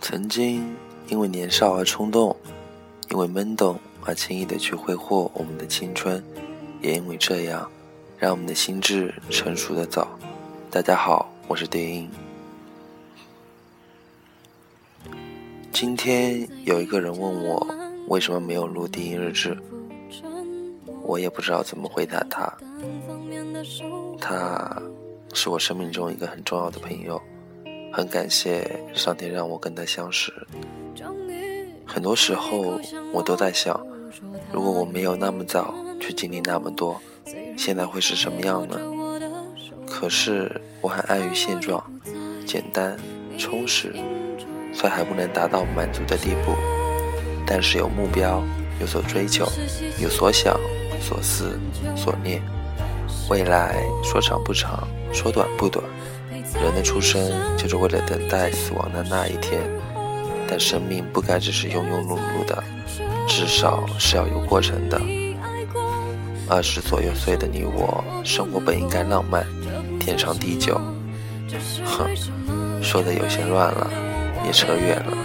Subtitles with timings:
[0.00, 0.74] 曾经
[1.08, 2.34] 因为年少而冲动，
[3.10, 6.22] 因为懵懂而轻易的去挥霍我们的青春，
[6.80, 7.70] 也因为这样，
[8.18, 10.08] 让我们的心智成熟的早。
[10.70, 12.10] 大家好，我是丁音。
[15.70, 17.66] 今天有一个人问我
[18.08, 19.56] 为什么没有录电音日志，
[21.02, 22.50] 我也不知道怎么回答他。
[24.18, 24.82] 他
[25.34, 27.20] 是我生命中一个很重要的朋友。
[27.92, 30.32] 很感谢上天让我跟他相识。
[31.84, 32.80] 很多时候，
[33.12, 33.78] 我都在想，
[34.52, 37.00] 如果我没有那么早去经历那么多，
[37.56, 38.78] 现在会是什么样呢？
[39.88, 41.82] 可是我很安于现状，
[42.46, 42.96] 简单
[43.36, 43.92] 充实，
[44.72, 46.54] 虽还不能达到满足的地步，
[47.44, 48.40] 但是有目标，
[48.80, 49.46] 有所追求，
[50.00, 50.56] 有所想、
[51.00, 51.58] 所思、
[51.96, 52.40] 所念。
[53.28, 55.84] 未来说长不长，说短不短。
[56.54, 59.60] 人的出生就是为了等待死亡的那一天，
[60.48, 62.62] 但生命不该只是庸庸碌碌的，
[63.28, 65.00] 至少是要有过程的。
[66.48, 69.46] 二十左右岁的你我，生活本应该浪漫，
[70.00, 70.80] 天长地久。
[71.84, 72.08] 哼，
[72.82, 73.88] 说的有些乱了，
[74.44, 75.16] 也扯远了。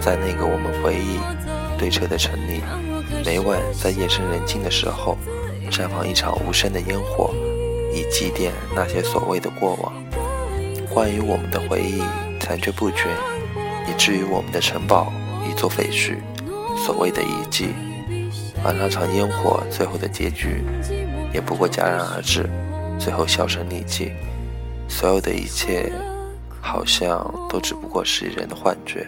[0.00, 1.18] 在那个我们回忆
[1.78, 2.62] 堆车的城里，
[3.24, 5.18] 每晚在夜深人静的时候，
[5.70, 7.34] 绽放一场无声的烟火。
[7.92, 9.92] 以祭奠那些所谓的过往，
[10.92, 12.02] 关于我们的回忆
[12.40, 13.10] 残缺不全，
[13.86, 15.12] 以至于我们的城堡
[15.48, 16.16] 一座废墟，
[16.76, 17.68] 所谓的遗迹。
[18.64, 20.64] 而那场烟火最后的结局，
[21.32, 22.48] 也不过戛然而止，
[22.98, 24.12] 最后销声匿迹。
[24.88, 25.92] 所有的一切，
[26.60, 29.06] 好像都只不过是人的幻觉。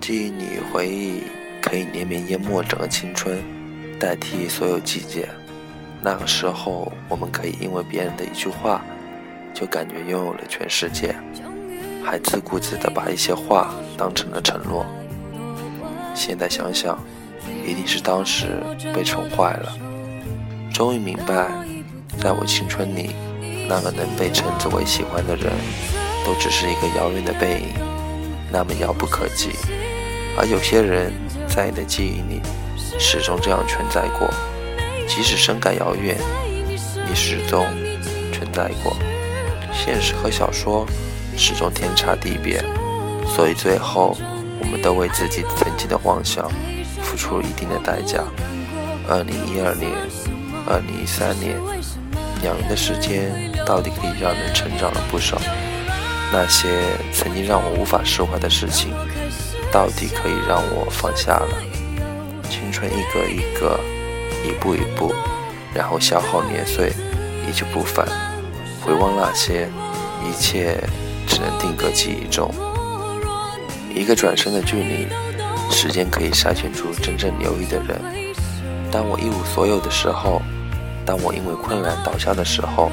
[0.00, 1.22] 记忆里回忆，
[1.62, 3.38] 可以连绵淹没整个青春，
[3.98, 5.28] 代替所有季节。
[6.02, 8.80] 那个时候，我们可以因为别人的一句话，
[9.52, 11.14] 就感觉拥有了全世界，
[12.02, 14.86] 还自顾自地把一些话当成了承诺。
[16.14, 16.98] 现在想想，
[17.66, 18.46] 一定是当时
[18.94, 19.76] 被宠坏了。
[20.72, 21.50] 终于明白，
[22.18, 23.10] 在我青春里，
[23.68, 25.52] 那个能被称之为喜欢的人，
[26.24, 27.68] 都只是一个遥远的背影，
[28.50, 29.50] 那么遥不可及。
[30.38, 31.12] 而有些人，
[31.46, 32.40] 在你的记忆里，
[32.98, 34.30] 始终这样存在过。
[35.12, 36.16] 即使深感遥远，
[37.08, 37.66] 你始终
[38.32, 38.96] 存在过。
[39.72, 40.86] 现实和小说
[41.36, 42.62] 始终天差地别，
[43.34, 44.16] 所以最后
[44.60, 46.48] 我们都为自己曾经的妄想
[47.02, 48.22] 付出了一定的代价。
[49.08, 49.90] 二零一二年、
[50.64, 51.56] 二零一三年，
[52.40, 55.40] 两年的时间到底可以让人成长了不少。
[56.32, 56.68] 那些
[57.12, 58.92] 曾经让我无法释怀的事情，
[59.72, 61.48] 到底可以让我放下了。
[62.48, 63.76] 青春一个一个。
[64.44, 65.14] 一步一步，
[65.74, 66.92] 然后消耗年岁，
[67.48, 68.06] 一去不返。
[68.82, 69.68] 回望那些，
[70.24, 70.78] 一切
[71.26, 72.52] 只能定格记忆中。
[73.94, 75.06] 一个转身的距离，
[75.70, 78.00] 时间可以筛选出真正留意的人。
[78.90, 80.40] 当我一无所有的时候，
[81.04, 82.90] 当我因为困难倒下的时候，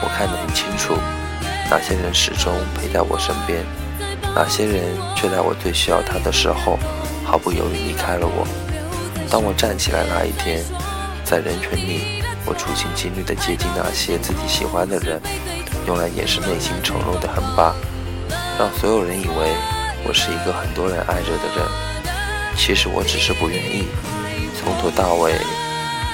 [0.00, 0.94] 我看得很清楚，
[1.70, 3.64] 哪些人始终陪在我身边，
[4.34, 4.84] 哪些人
[5.14, 6.78] 却在我最需要他的时候，
[7.24, 8.46] 毫不犹豫离开了我。
[9.30, 10.64] 当我站起来那一天，
[11.22, 15.20] 在人群里，我处心积虑地接近那些自己喜欢的人，
[15.86, 17.74] 用来掩饰内心丑陋的横疤，
[18.58, 19.54] 让所有人以为
[20.06, 21.66] 我是一个很多人爱着的人。
[22.56, 23.84] 其实我只是不愿意。
[24.58, 25.34] 从头到尾，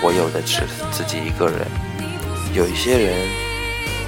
[0.03, 1.67] 我有的只自己一个人。
[2.53, 3.29] 有一些人，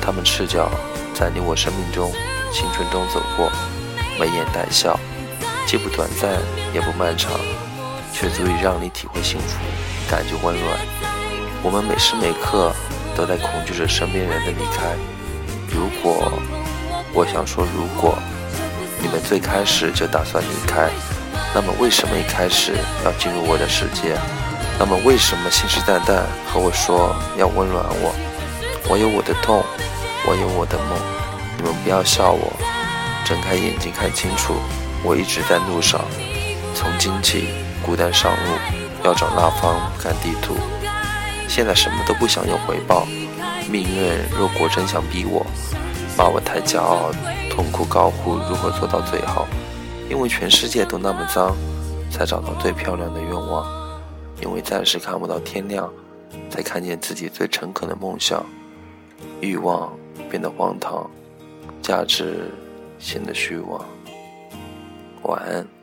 [0.00, 0.68] 他们赤脚
[1.14, 2.12] 在你我生命中、
[2.52, 3.50] 青春中走过，
[4.18, 4.98] 眉眼带笑，
[5.64, 6.32] 既不短暂，
[6.74, 7.32] 也不漫长。
[8.18, 9.58] 却足以让你体会幸福，
[10.10, 10.78] 感觉温暖。
[11.62, 12.72] 我们每时每刻
[13.14, 14.96] 都在恐惧着身边人的离开。
[15.68, 16.32] 如果
[17.12, 18.18] 我想说，如果
[19.02, 20.88] 你们最开始就打算离开，
[21.54, 22.72] 那么为什么一开始
[23.04, 24.16] 要进入我的世界？
[24.78, 28.14] 那么为什么信誓旦旦和我说要温暖我？
[28.88, 29.62] 我有我的痛，
[30.26, 30.98] 我有我的梦。
[31.58, 32.50] 你们不要笑我。
[33.26, 34.54] 睁开眼睛看清楚，
[35.02, 36.00] 我一直在路上。
[36.74, 37.65] 从今起。
[37.86, 38.52] 孤单上路，
[39.04, 40.56] 要找那方看地图。
[41.46, 43.06] 现在什么都不想有回报。
[43.70, 45.46] 命运若果真想逼我，
[46.18, 47.12] 骂我太骄傲，
[47.48, 49.46] 痛苦高呼如何做到最好？
[50.10, 51.56] 因为全世界都那么脏，
[52.10, 53.64] 才找到最漂亮的愿望。
[54.42, 55.88] 因为暂时看不到天亮，
[56.50, 58.44] 才看见自己最诚恳的梦想。
[59.40, 59.92] 欲望
[60.28, 61.08] 变得荒唐，
[61.80, 62.52] 价值
[62.98, 63.84] 显得虚妄。
[65.22, 65.75] 晚安。